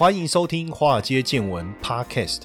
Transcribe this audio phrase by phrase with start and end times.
[0.00, 2.44] 欢迎收听《华尔街见闻》Podcast。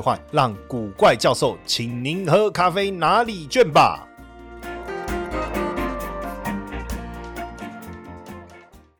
[0.00, 4.06] 换让古怪教授请您喝咖啡哪里卷吧。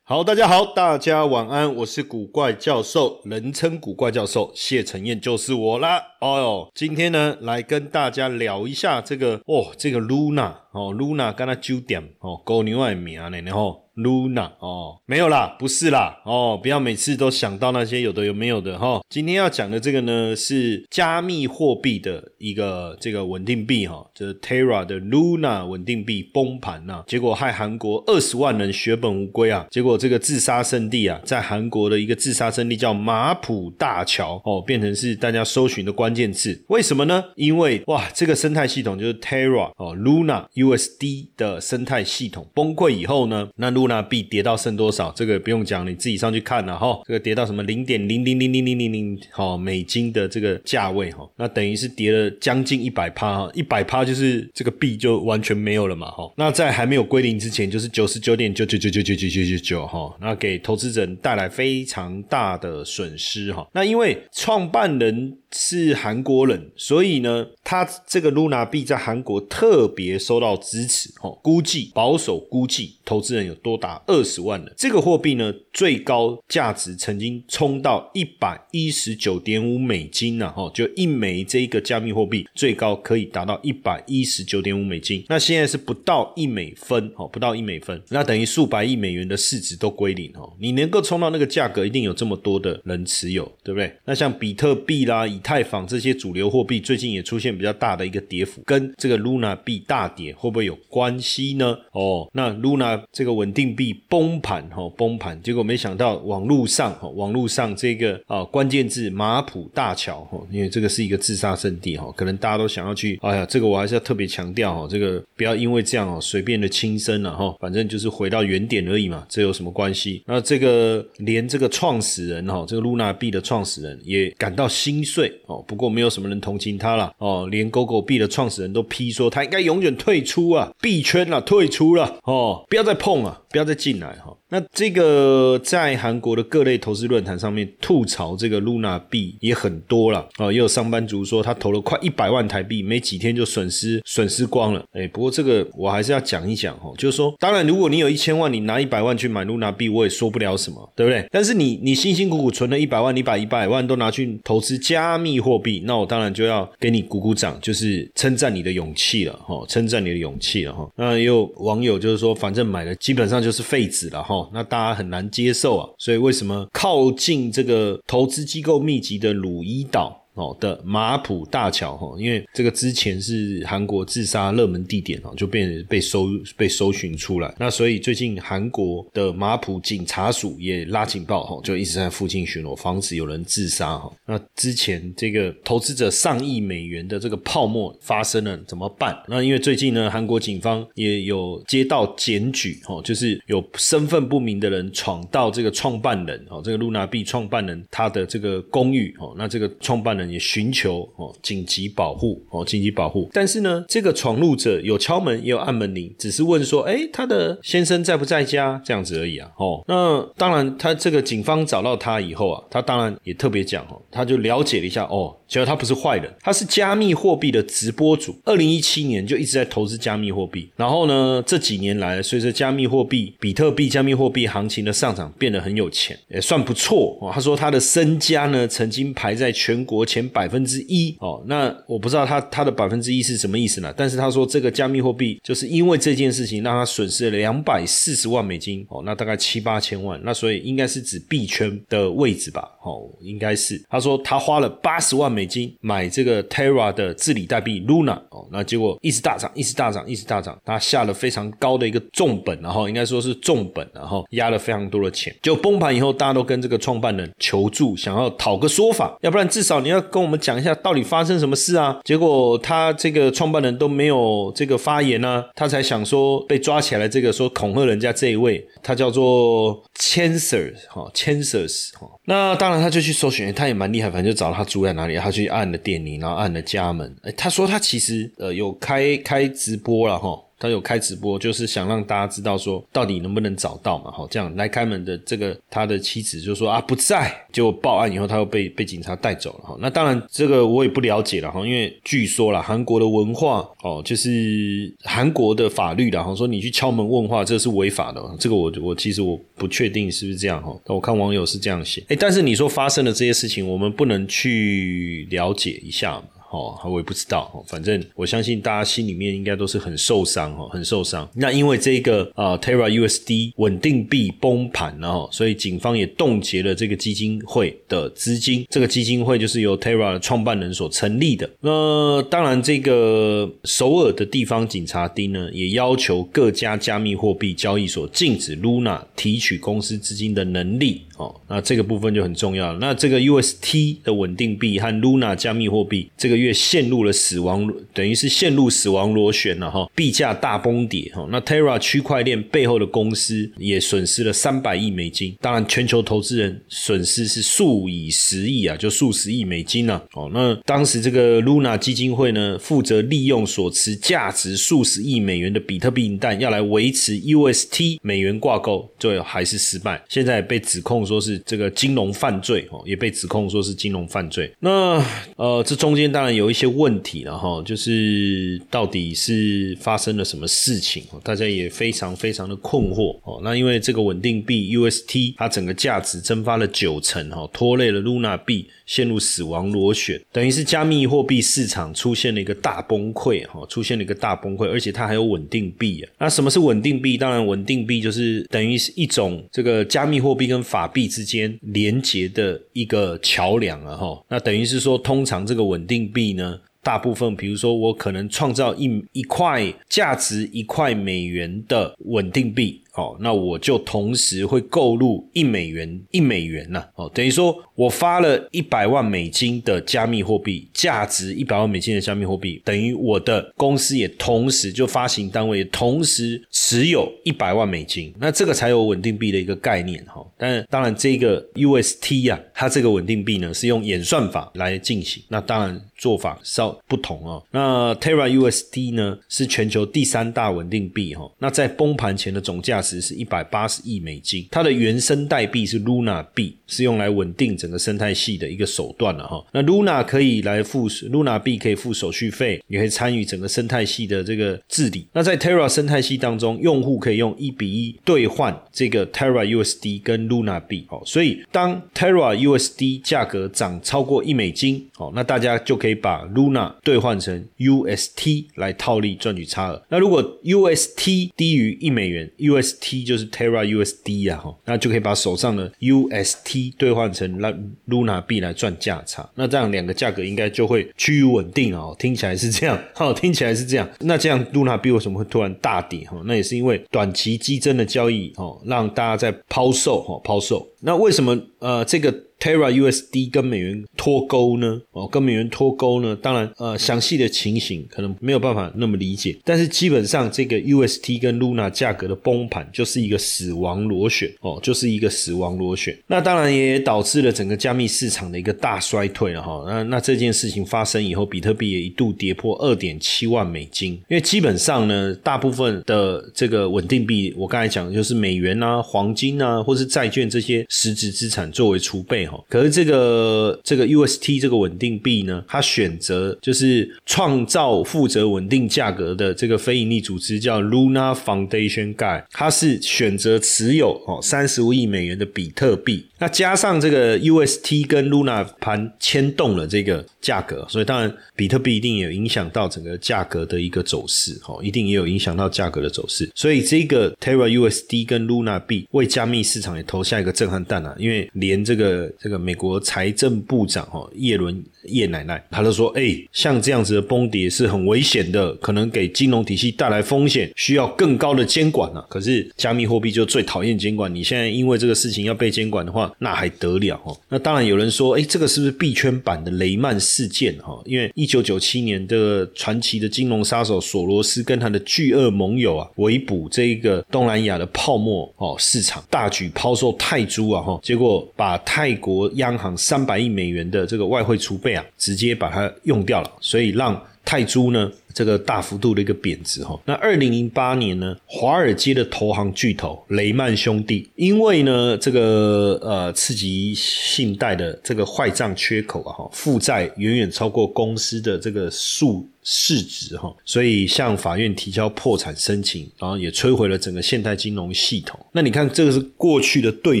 [0.04, 6.00] 好，大家好，大家晚安，我是古怪教授，人称古怪教授谢承彦就是我啦。
[6.20, 13.85] 哦哟，今天呢来跟大家聊一下这个哦，这个 Luna 哦，Luna 跟他九点哦，狗牛爱名呢，然后。
[13.96, 19.00] Luna 哦，没有啦，不是啦哦，不要每次都想到那些有的有没有的哈。
[19.08, 29.66] 今天要讲的这个呢，是加密货币的一个这个稳定币哈，就是 Terra 的 Luna 稳定币崩盘呐，结果害韩国二十万人血本无归啊。
[29.70, 36.62] 结果这个自杀圣地啊，在韩国的一个自杀圣地叫马普大桥哦，变成是大家搜寻的关键字。
[36.68, 37.24] 为什么呢？
[37.36, 45.12] 因为哇，这个生态系统就是 Terra 哦，Luna USD 的生态系统崩溃以后呢，那那币跌到剩多少？
[45.16, 47.00] 这个不用讲，你自己上去看了哈。
[47.06, 56.32] 这个跌到什么零点零零零零零零零哈美金的这个价位哈，那等于是跌了将近一百趴哈，一百趴就是这个币就完全没有了嘛哈。
[56.36, 63.66] 那在还没有归零之前，就是九十九点九九九九九九九九九哈，那给投资者带来非常大的损失哈。
[63.72, 65.36] 那因为创办人。
[65.56, 74.72] 是韩国人，所以呢，他这个 Luna 币在韩国特别受到支持，哦，估计保守估计，投资人有多达二十万人。
[74.76, 85.24] 这个货币呢，最高价值曾经冲到一百一十九点五美金呢，哈，就一枚这一个加密货币最高可以达到一百一十九点五美金。
[85.28, 93.90] 那现在是不到一美分，哦，不到一美分，那等于数百亿美元的市值都归零，哦，你能够冲到那个价格，一定有这么多的人持有，对不对？
[94.04, 101.78] 那像比特币啦，以太坊这些主流货币最近也出现比较大的一个跌幅，跟这个 Luna 币大跌会不会有关系呢？
[101.92, 120.24] 哦，那 Luna 这个稳定币崩盘哈，崩盘，结果没想到网络上哈，网络上这个啊关键字马普大桥哈，因为这个是一个自杀圣地哈，可能大家都想要去，哎呀，这个我还是要特别强调哈，这个不要因为这样哦随便的轻生了哈，反正就是回到原点而已嘛，这有什么关系？
[120.26, 125.25] 那这个连这个创始人哈，这个 Luna 币的创始人也感到心碎。
[125.46, 127.12] 哦，不过没有什么人同情他了。
[127.18, 132.18] 哦，连狗狗币的创始人都批说他应该永远退出啊，币圈了，退出了。
[132.24, 134.36] 哦，不要再碰啊，不要再进来哈。
[134.50, 144.84] 那这个在韩国的各类投资论坛上面吐槽这个 Luna 币也很多了啊，也有上班族说他投了快一百万台币，没几天就损失损失光了。
[144.92, 151.26] 哎，不过这个我还是要讲一讲哈，就是说，当然如果你有一千万，你拿一百万去买 Luna 币，我也说不了什么，对不对？
[151.32, 160.88] 但是你你辛辛苦苦存了一百万，你把一百万都拿去投资加密货币，那我当然就要给你鼓鼓掌，就是称赞你的勇气了哈，称赞你的勇气了哈。
[160.94, 164.50] 那也有网友就是说，反正买了基本上就是废纸了哈。
[164.52, 170.25] 那大家很难接受啊，所以为什么靠近这个投资机构密集的鲁伊岛？
[170.36, 177.52] 哦的马普大桥哈，因为这个之前是韩国自杀热门地点哦，就变被搜被搜寻出来。
[177.58, 184.12] 那所以最近韩国的马普警察署也拉警报哈，就一直在附近巡逻，防止有人自杀哈。
[184.26, 189.16] 那之前这个投资者上亿美元的这个泡沫发生了怎么办？
[189.26, 200.25] 那因为最近呢，韩国警方也有接到检举哦，就是有身份不明的人闯到这个创办人哦，这个露娜币创办人他的这个公寓哦，那这个创办人。
[200.30, 209.50] 也寻求哦紧急保护哦紧急保护，但是呢，这个闯入者有敲门也有按门铃，只是问说，哎，他的先生在不在家这样子而已啊。
[209.56, 215.36] 哦，那当然，他这个警方找到他以后啊，他当然也特别讲哦，他就了解了一下哦。
[215.48, 218.36] 其实他不是坏人，他是加密货币的直播主。
[218.44, 227.30] 二零一七年就一直在投资加密货币，然后呢，这几年来随着加密货币、比特币、加密货币行情的上涨，变得很有钱，也算不错哦。
[227.32, 231.40] 他说他的身家呢，曾经排在全国前百分之一哦。
[231.46, 233.94] 那我不知道他他的百分之一是什么意思呢？
[233.96, 242.68] 但是他说这个加密货币就是因为这件事情让他损失了两百四十万美金哦，那大概七八千万，那所以应该是指币圈的位置吧？
[242.82, 243.80] 哦，应该是。
[243.88, 245.35] 他说他花了八十万。
[245.36, 255.34] 美金买这个 Terra 的治理代币 Luna 哦，那结果一直大涨，一直大涨，一直大涨，他下了非常高的一个重本，然后应该说是重本，然后压了非常多的钱。
[255.42, 262.00] 就崩盘以后，大家都跟这个创办人求助，想要讨个说法，要不然至少你要跟我们讲一下到底发生什么事啊？
[262.02, 272.08] 结果他这个创办人都没有这个发言呢，他才想说被抓起来这个说恐吓人家这一位，他叫做 Chancers 哈，Chancers 哈。
[272.28, 277.16] 那当然他就去搜寻，他也蛮厉害，反正就找他住在哪里，他去按了电铃，然后按了家门。
[277.22, 280.36] 哎，他说他其实呃有开开直播了哈。
[280.58, 284.10] 他有开直播，就是想让大家知道说到底能不能找到嘛？
[284.10, 289.76] 好，这样来开门的这个他的妻子就说啊不在，就报案以后他又被被警察带走了哈。
[289.80, 298.22] 那当然这个我也不了解了哈，因为据说了韩国的文化哦，就是韩国的法律了哈，说你去敲门问话这是违法的。
[298.38, 302.02] 这个我我其实我不确定是不是这样哈，我看网友是这样写。
[302.08, 306.22] 哎，但是你说发生了这些事情，我们不能去了解一下吗？
[306.50, 311.28] 哦，我也不知道，反正我相信大家心里面应该都是很受伤哦，很受伤。
[311.34, 318.66] 那因为这个啊，Terra USD 稳定币崩盘了哈，所以警方也冻结了这个基金会的资金。
[318.70, 321.48] 这个基金会就是由 Terra 创办人所成立的。
[321.60, 331.02] 那当然，这个首尔的地方警察厅呢，也要求各家加密货币交易所禁止 Luna 提取公司资金的能力。
[331.16, 332.78] 哦，那这个部分就很重要了。
[332.78, 341.26] 那这个 UST 的稳定币和 Luna 加密货币这个月陷入了死亡，等于是陷入死亡螺旋了哈，币价大崩跌哈。
[341.30, 349.98] 那 Terra 区块链背后的公司也损失了三百亿美金，当然全球投资人损失是数以十亿啊，就数十亿美金呢。
[350.12, 361.05] 哦，那当时这个 Luna 基金会呢，负责利用所持价值数十亿美元的比特币银弹，要来维持 UST 美元挂钩，最后还是失败，现在被指控。
[361.06, 364.50] 说是这个金融犯罪哦，也被指控说是金融犯罪。
[364.58, 365.00] 那
[365.36, 373.40] 呃，这中间当然有一些问题了哈，就是到底是发生了什么事情，大家也非常非常的困惑哦。
[373.44, 386.10] 那因为这个稳定币 UST 它整个价值蒸发了九成哈，拖累了 Luna 币陷入死亡螺旋，等于是加密货币市场出现了一个大崩溃哈，出现了一个大崩溃，而且它还有稳定币啊。
[386.18, 387.16] 那什么是稳定币？
[387.16, 390.86] 当然，稳定币就是等于是一种这个加密货币跟法。
[390.96, 402.80] 币之间连接的一个桥梁了哈，那等于是说，通常这个稳定币呢，大部分比如说我可能创造一一块价值一块美元的稳定币。
[402.96, 420.26] 哦，那我就同时会购入一美元一美元呐，哦，等于说我发了一百万美金的加密货币，价值一百万美金的加密货币，等于我的公司也同时就发行单位也同时持有一百万美金，那这个才有稳定币的一个概念哈。
[420.38, 427.42] 但当然这个 UST 啊，它这个稳定币呢是用演算法来进行，那当然做法稍不同哦。
[427.50, 432.76] 那 Terra USD 呢是全球第三大稳定币哈，那在崩盘前的总价。
[432.86, 439.44] 值是一百八十亿美金，它的原生代币是 Luna 币，是用来稳定整个生态系的一个手段了哈。
[439.50, 445.08] 那 Luna 可以来付 Luna 币可以付手续费，也可以参与整个生态系的这个治理。
[445.12, 451.02] 那在 Terra 生态系当中，用户可以用一比一兑换这个 Terra USD 跟 Luna 币哦。
[451.04, 459.80] 所以当 Terra USD 价格涨超过一美金哦，那大家就可以可以把 Luna 兑换成 UST 来套利赚取差额。
[459.88, 467.38] 那如果 UST 低于一美元，US T 就是 Terra USD 啊，哈，那就可以把手上的 UST 兑换成
[467.86, 469.28] Luna 币来赚价差。
[469.36, 471.94] 那这样两个价格应该就会趋于稳定哦。
[471.98, 473.88] 听起来是这样， 哈，听起来是这样。
[474.00, 476.00] 那这样 Luna 币为什么会突然大跌？
[476.08, 480.66] 哈，那也是因为短期激增的交易，哈，让大家在抛售，哈，抛售。
[480.80, 484.80] 那为什么呃这个？Terra USD 跟美元脱钩呢？
[484.92, 486.16] 哦，跟美元脱钩呢？
[486.20, 489.36] 当然，呃，详细的情形可能没有办法那么理解。
[489.44, 495.96] 但是基本上，这个 UST 跟 Luna 价格的崩盘就是一个死亡螺旋哦，就是一个死亡螺旋。
[496.06, 499.64] 那当然也导致了整个加密市场的一个大衰退了哈。
[499.66, 503.92] 那那这件事情发生以后，比特币也一度跌破二点七万美金。
[504.08, 512.35] 因为基本上呢，大部分的这个稳定币，我刚才讲的就是美元啊、黄金啊，或是债券这些实质资产作为储备哈。
[512.48, 526.06] 可是这个这个 UST 这个稳定币呢，它选择就是创造负责稳定价格的这个非营利组织叫 Luna Foundation Guy，它是选择持有哦三十五亿美元的比特币。
[526.18, 536.30] 那加上这个 UST 跟 Luna 盘牵动了这个价格，所以当然比特币一定也有影响到整个价格的一个走势，哦，一定也有影响到价格的走势。
[536.34, 557.16] 所以这个 Terra USD 跟 Luna 币为加密市场也投下一个震撼弹啊，因为连这个这个美国财政部长哦耶伦叶奶奶，他就说：“哎，像这样子的崩跌是很危险的，可能给金融体系带来风险，需要更高的监管啊。”可是加密货币就最讨厌监管，你现在因为这个事情要被监管的话，那还得了哦？
[557.28, 560.56] 那当然有人说：“哎，这个是不是币圈版的雷曼事件？
[560.58, 579.78] 哈，因为一九九七年的传奇的金融杀手索罗斯跟他的巨鳄盟友啊，围捕这一个东南亚的泡沫哦市场，大举抛售泰铢啊，哈，结果把泰国央行三百亿美元的这个外汇储备直接把它用掉了，所以让泰铢呢这个大幅度的一个贬值哈。
[579.84, 592.26] 那二零零八年呢，华尔街的投行巨头雷曼兄弟，因为呢这个呃刺激信贷的这个坏账缺口啊哈，负债远远超过公司的这个数。
[592.48, 598.16] 市值哈，所以向法院提交破产申请，然后也摧毁了整个现代金融系统。
[598.30, 600.00] 那你看，这个是过去的对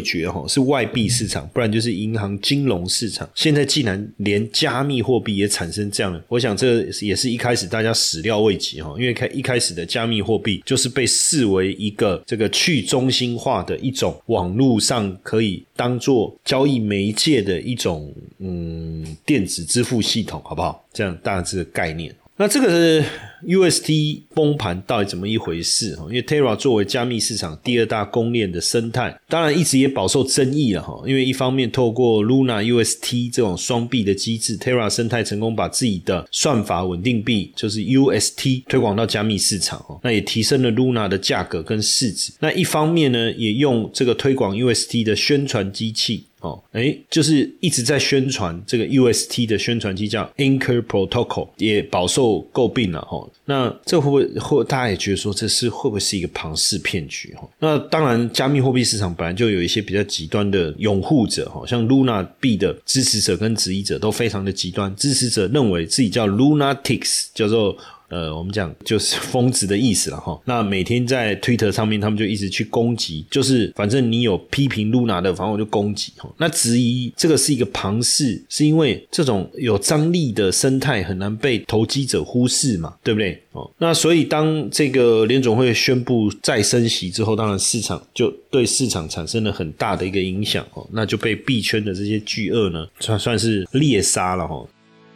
[0.00, 3.28] 决哈，是外币市场，不然就是银行金融市场。
[3.34, 20.84] 现在既然连加密货币也产生这样的，我想这也是一开始大家始料未及哈，因为开一开始的加密货币就是被视为一个这个去中心化的一种网络上可以当做交易媒介的一种嗯电子支付系统，好不好？
[20.92, 22.14] 这样大致的概念。
[22.38, 23.02] 那这个是
[23.46, 26.04] UST 崩盘到底怎么一回事哈？
[26.08, 31.02] 因为 Terra 作为加密市场第二大公链的生态，当然一直也饱受争议了哈。
[31.06, 42.34] 因为一方面透过 Luna UST 这种双币的机制，Terra 生态成功把自己的算法稳定币就是 UST 推广到加密市场哦，那也提升了 Luna 的价格跟市值。
[42.40, 46.25] 那一方面呢，也用这个推广 UST 的宣传机器。
[46.40, 53.28] 哦，哎，就是一直在宣传这个 UST 的宣传机叫 Anchor Protocol，也饱受诟病了哈。
[53.46, 57.48] 那这会不会或大家也觉得说这是会不会是一个庞氏骗局哈？
[57.58, 64.94] 那当然，加密货币市场本来就有一些比较极端的拥护者哈，像 Luna 币的支持者跟质疑者都非常的极端。
[64.94, 67.76] 支持者认为自己叫 Lunatics，叫做。
[68.08, 70.40] 呃，我们讲就是疯子的意思了哈。
[70.44, 76.28] 那每天在 Twitter 上面，他们就一直去攻击，就是反正你有批评 Luna 的，反正我就攻击哈。
[76.38, 83.42] 那质疑这个是一个旁氏，是因为这种有张力的生态很难被投机者忽视嘛，对不对？
[83.52, 94.64] 哦，那所以当这个联总会宣布再升息之后，当然市场就对市场产生了很大的一个影响哦，那就被币圈的这些巨鳄呢，算算是猎杀了哈。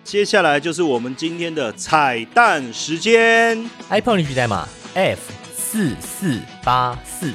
[0.02, 7.32] 接下来就是我们今天的彩蛋时间，iPhone 领取代码 F 四四八四。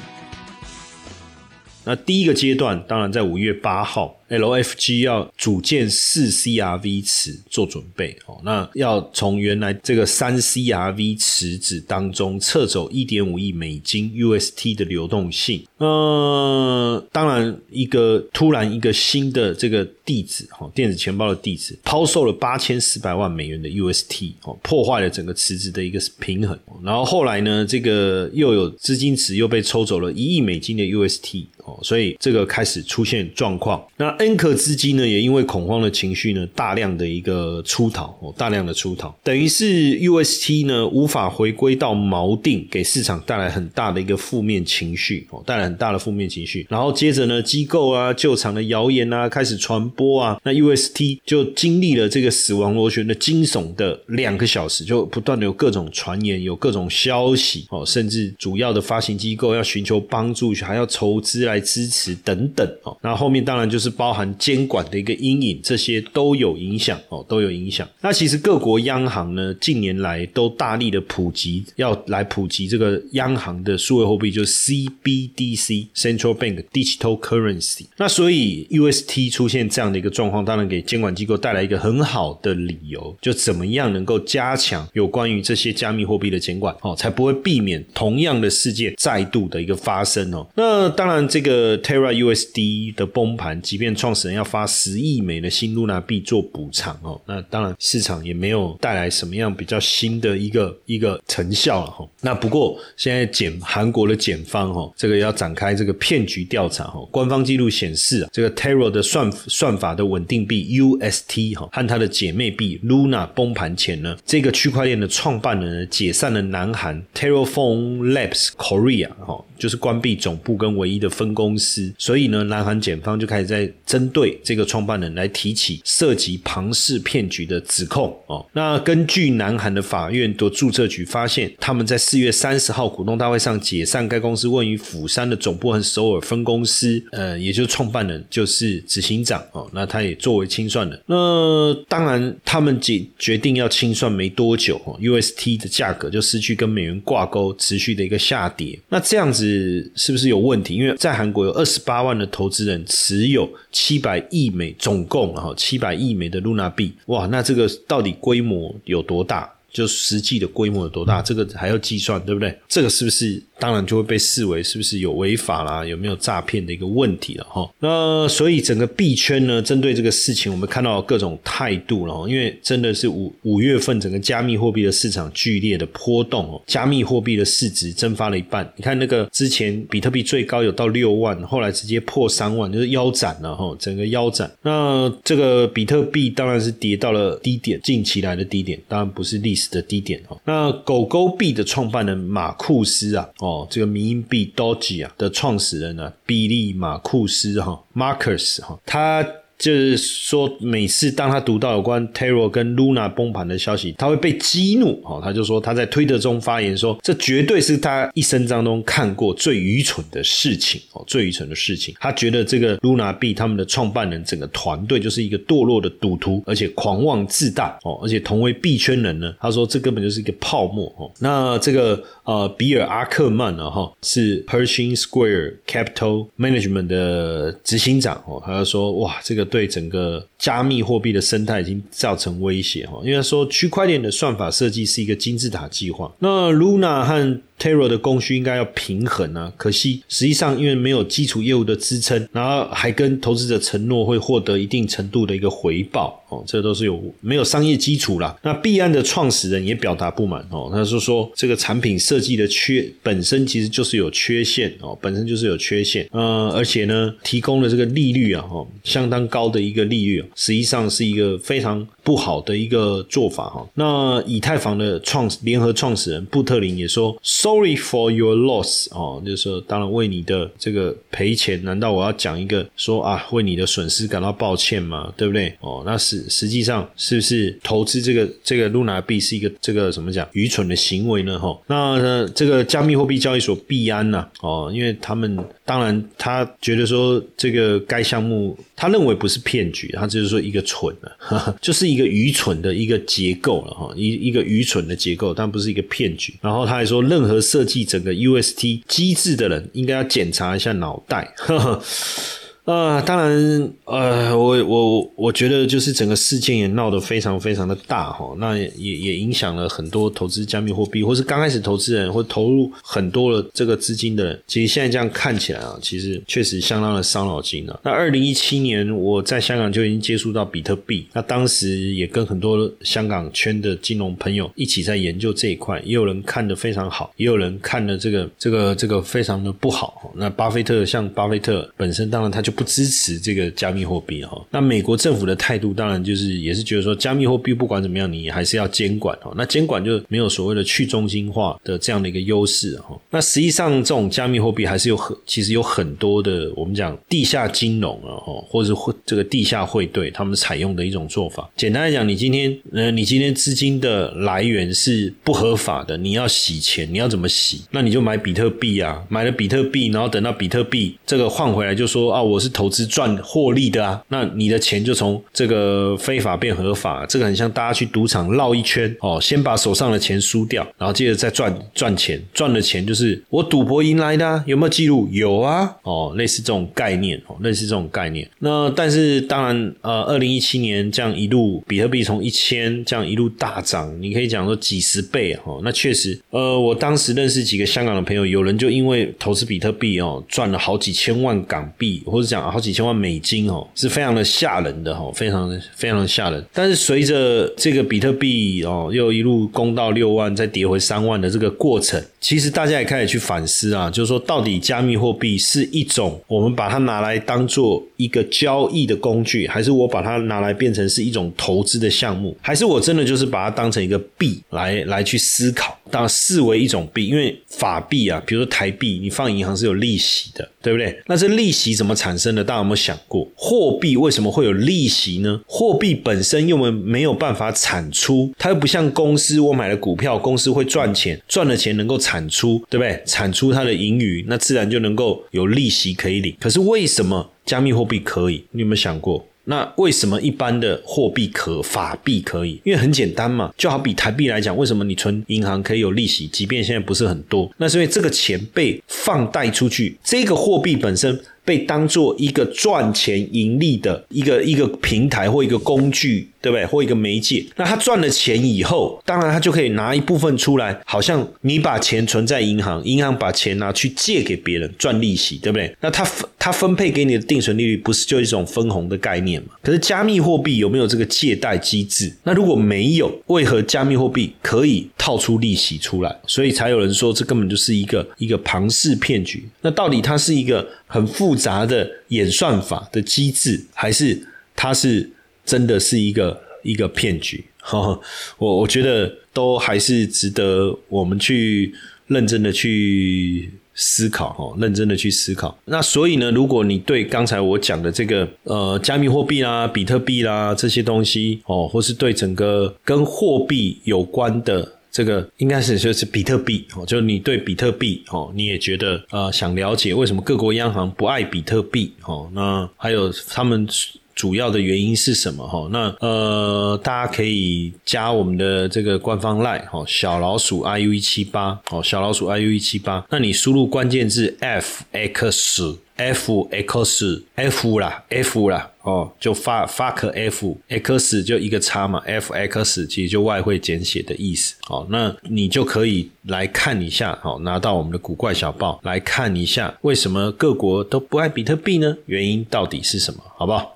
[1.84, 4.14] 那第一个阶段，当然在五月八号。
[4.28, 15.64] LFG 要组建四 CRV 池做准备哦，那要从原来这个三 CRV 池子当中撤走一点五亿美金 UST 的流动性。
[15.76, 26.56] 呃，当然一个突然一个新的这个地址哈，电子钱包的地址抛售了八千四百万美元的 UST 哦，破坏了整个池子的一个平衡。
[26.82, 33.84] 然后后来呢，这个又有资金池又被抽走了一亿美金的 UST 哦，所以这个开始出现状况。
[33.96, 46.64] 那 N 克资金呢，也因为恐慌的情绪呢，大量的一个出逃哦，大量的出逃，等于是 UST 呢无法回归到锚定，给市场带来很大的一个负面情绪哦，带来很大的负面情绪。
[46.70, 62.96] 然后接着呢，机构啊、旧厂的谣言啊开始传播啊，那 UST 就经历了这个死亡螺旋的惊悚的两个小时，就不断的有各种传言，有各种消息哦，甚至主要的发行机构要寻求帮助，还要筹资来支持等等哦。
[63.02, 64.16] 那后面当然就是包。
[64.16, 67.86] 含监管的一个阴影，这些都有影响哦，都有影响。
[68.00, 77.84] 那其实各国央行呢，近年来都大力的普及，要来普及这个央行的数位货币，就是 CBDC（Central Bank Digital Currency）。
[77.98, 90.44] 那所以 UST 出现这样这样的一个状况，当然给监管机构带来一个很好的理由，就怎么样能够加强有关于这些加密货币的监管哦，才不会避免同样的事件再度的一个发生哦。
[90.56, 102.04] 那当然，这个 Terra USD 的崩盘，即便创始人要发十亿美的新露娜币做补偿哦，那当然市场也没有带来什么样比较新的一个一个成效了哈。
[102.22, 107.06] 那不过现在检韩国的检方哈，这个要展开这个骗局调查哈。
[107.12, 119.44] 官方记录显示啊，这个 Terra 的算算法的稳定币 UST 哈和它的姐妹币 Luna 崩盘前呢，这个区块链的创办人解散了南韩 Terraform Labs Korea 哈。
[119.58, 128.44] 就是关闭总部跟唯一的分公司，所以呢，南韩检方就开始在针对这个创办人来提起涉及庞氏骗局的指控哦。
[128.52, 141.00] 那根据南韩的法院的注册局发现，他们在四月三十号股东大会上解散该公司位于釜山的总部和首尔分公司，呃，也就是创办人就是执行长哦，那他也作为清算人。
[141.06, 148.78] 那当然，他们决决定要清算没多久哦，UST 的价格就失去跟美元挂钩，持续的一个下跌。
[148.88, 150.74] 那这样子是是不是有问题？
[150.74, 159.48] 因为在韩国有二十八万的投资人持有七百亿美，总共哈七百亿美的露娜币，哇，那这个到底规模有多大？
[159.72, 161.20] 就实际的规模有多大？
[161.20, 162.58] 这个还要计算，对不对？
[162.66, 163.42] 这个是不是？
[163.58, 167.68] 当然就会被视为是不是有违法啦，有没有诈骗的一个问题了哈。
[167.80, 172.28] 那所以整个币圈呢，针对这个事情，我们看到各种态度了哈。
[172.28, 178.70] 因为真的是五五月份整个加密货币的市场剧烈的波动哦，加密货币的市值蒸发了一半。
[178.76, 184.50] 你看那个之前比特币最高有到六万，后来直接破三万，就是腰斩了哈，整个腰斩。
[184.62, 190.36] 那这个比特币当然是跌到了低点，近期来的低点，当然不是历史的低点哈。
[190.44, 193.26] 那狗狗币的创办人马库斯啊。
[193.46, 199.24] 哦，这个民营币 Doge 啊的创始人呢，比利马库斯哈，Marcus 哈，他。
[199.58, 205.00] 就是说，每次当他读到有关 Terra 跟 Luna 崩盘的消息，他会被激怒。
[205.02, 210.78] 哦，他就说他在推特中发言说，这绝对是他一生当中看过最愚蠢的事情。
[210.92, 211.94] 哦，最愚蠢的事情。
[211.98, 217.78] 他觉得这个 Luna 币他们的创办人整个团队就是一个堕落的赌徒，而且狂妄自大。
[217.82, 220.86] 哦，而且同为币圈人呢，他说这根本就是一个泡沫。
[220.98, 228.22] 哦，那这个呃比尔阿克曼呢，哈是 Pershing Square Capital Management 的执行长。
[228.26, 229.45] 哦，他就说哇，这个。
[229.46, 248.36] 对整个加密货币的生态已经造成威胁哈，因为说区块链的算法设计是一个金字塔计划，那 Luna 和 Terra 的供需应该要平衡啊，可惜实际上因为没有基础业务的支撑，然后还跟投资者承诺会获得一定程度的一个回报哦，这都是有没有商业基础啦。
[248.42, 263.66] 那币安的创始人也表达不满哦，他是说这个产品设计的缺本身其实就是有缺陷哦，本身就是有缺陷，呃，而且呢提供的这个利率啊哦相当高的一个利率，实际上是一个非常不好的一个做法哈。
[263.74, 267.16] 那以太坊的创联合创始人布特林也说。
[267.24, 275.12] Sorry for your loss，哦，就是说，当然为你的这个赔钱，难道我要讲一个说啊，为你的损失感到抱歉吗？
[275.16, 275.52] 对不对？
[275.60, 281.36] 哦，那实实际上是不是投资这个这个 Luna 币是一个这个什么讲愚蠢的行为呢？
[281.38, 296.34] 哈，那这个加密货币交易所币安呐，哦，因为他们当然他觉得说这个该项目他认为不是骗局，他就是说一个蠢的， 就是一一个愚蠢的一个结构了哈，一一个愚蠢的结构，但不是一个骗局。
[296.42, 297.40] 然后他还说任何。
[297.46, 301.32] 设计整个 UST 机制的人，应该要检查一下脑袋。
[302.66, 314.42] 啊，当然，呃，我我我觉得就是整个事件也闹得非常非常的大哈，那也也影响了很多投资加密货币，或是刚开始投资人或投入很多的这个资金的人。
[314.48, 317.80] 其实现在这样看起来啊，其实确实相当的伤脑筋了。
[317.84, 330.12] 那二零一七年我在香港就已经接触到比特币，那当时也跟很多香港圈的金融朋友一起在研究这一块，也有人看得非常好，也有人看的这个这个这个非常的不好。
[330.16, 332.55] 那巴菲特像巴菲特本身，当然他就。
[332.56, 339.30] 不支持这个加密货币哈，那美国政府的态度当然就是也是觉得说加密货币不管怎么样，你还是要监管哈。
[339.36, 342.98] 那监管就没有所谓的去中心化的这样的一个优势哈。
[343.10, 351.46] 那实际上这种加密货币还是有很其实有很多的我们讲地下金融啊哈，或者是汇这个地下汇兑他们采用的一种做法。
[351.56, 357.60] 简单来讲，你今天呃你今天资金的来源是不合法的，你要洗钱，你要怎么洗？
[357.70, 362.45] 那你就买比特币啊，买了比特币，然后等到比特币这个换回来，就说啊我是。
[362.48, 375.08] 投资赚获利的啊，那你的钱就从这个非法变合法，这个很像大家去赌场绕一圈哦，先把手上的钱输掉，然后接着再赚赚钱，赚的钱就是我赌博赢来的，有没有记录？
[375.10, 378.28] 有啊，哦，类似这种概念哦，类似这种概念。
[378.38, 392.35] 那但是当然，呃，二零一七年这样一路比特币从一千这样一路大涨，你可以讲说几十倍哦，那确实，呃，我当时认识几个香港的朋友，有人就因为投资比特币哦，赚了好几千万港币，或者讲。
[392.40, 396.44] 讲好几千万美金哦，是非常的吓人的哈，非常非常的吓人。
[396.52, 421.00] 但是随着这个比特币哦，又一路攻到六万，再跌回三万的这个过程，其实大家也开始去反思啊，就是说到底加密货币是一种我们把它拿来当做一个交易的工具，还是我把它拿来变成是一种投资的项目，还是我真的就是把它当成一个币来来去思考，当视为一种币，因为法币啊，比如说台币，你放银行是有利息的，对不对？
[421.06, 422.42] 那这利息怎么产生的？
[422.42, 425.40] 大家有没有想过，货币为什么会有利息呢？
[425.46, 433.00] 货币本身又没没有办法产出，它又不像公司，我买了股票，公司会赚钱，赚了钱能够产出，对不对？
[433.06, 436.34] 产出它的盈余，那自然就能够有利息可以领。
[436.40, 438.42] 可是为什么加密货币可以？
[438.50, 439.24] 你有没有想过？
[439.46, 442.60] 那为什么一般的货币可法币可以？
[442.64, 447.50] 因为很简单嘛，就好比台币来讲，为什么你存银行可以有利息，即便现在不是很多？
[447.56, 451.18] 那是因为这个钱被放贷出去，这个货币本身。
[451.46, 456.64] 被当做一个赚钱盈利的一个一个平台或一个工具，对不对？
[456.64, 457.44] 或一个媒介。
[457.56, 465.76] 那他赚了钱以后，当然他就可以拿一部分出来，好像你把钱存在银行，银行把钱拿去借给别人赚利息，对不对？
[465.80, 469.48] 那他分他分配给你的定存利率，不是就一种分红的概念吗？
[469.62, 472.14] 可是加密货币有没有这个借贷机制？
[472.22, 476.16] 那如果没有，为何加密货币可以套出利息出来？
[476.28, 479.48] 所以才有人说这根本就是一个一个庞氏骗局。
[479.62, 480.64] 那到底它是一个？
[480.88, 484.16] 很复杂的演算法的机制，还是
[484.54, 485.10] 它是
[485.46, 487.42] 真的是一个一个骗局？
[487.62, 487.98] 哈，
[488.36, 491.74] 我我觉得都还是值得我们去
[492.06, 495.58] 认真的去思考，哈，认真的去思考。
[495.64, 504.72] 那所以呢，如果你对刚才我讲的这个呃加密货币啦、比特币啦这些东西哦，或是对整个跟货币有关的。
[504.88, 512.30] 这个应该是就是比特币哦，就你对比特币哦，你也觉得呃想了解为什么各国央行不爱比特币哦？
[512.32, 513.68] 那还有他们
[514.16, 515.68] 主要的原因是什么哈？
[515.70, 525.76] 那呃大家可以加我们的这个官方 line 哦，小老鼠 iu 一七八哦，小老鼠 iu 一七八，那你输入关键字 f x。
[525.96, 541.96] f x f 啦，f 啦，哦，就发发个 f x 就一个叉嘛，f x 其实就外汇简写的意思，哦，那你就可以来看一下，哦，拿到我们的古怪小报来看一下，为什么各国都不爱比特币呢？
[542.04, 543.20] 原因到底是什么？
[543.34, 543.75] 好不好？